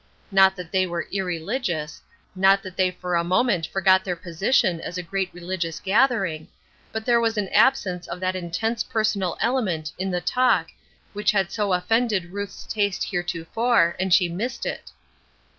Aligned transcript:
Not 0.31 0.55
that 0.55 0.71
they 0.71 0.87
were 0.87 1.05
irreligious, 1.11 2.01
not 2.33 2.63
that 2.63 2.75
they 2.75 2.89
for 2.89 3.13
a 3.15 3.23
moment 3.23 3.67
forgot 3.67 4.03
their 4.03 4.15
position 4.15 4.81
as 4.81 4.97
a 4.97 5.03
great 5.03 5.31
religious 5.31 5.79
gathering; 5.79 6.47
but 6.91 7.05
there 7.05 7.21
was 7.21 7.37
an 7.37 7.49
absence 7.49 8.07
of 8.07 8.19
that 8.19 8.35
intense 8.35 8.81
personal 8.83 9.37
element 9.39 9.91
in 9.99 10.09
the 10.09 10.19
talk 10.19 10.69
which 11.13 11.29
had 11.33 11.51
so 11.51 11.71
offended 11.71 12.31
Ruth's 12.33 12.65
taste 12.65 13.03
heretofore, 13.03 13.95
and 13.99 14.11
she 14.11 14.27
missed 14.27 14.65
it. 14.65 14.89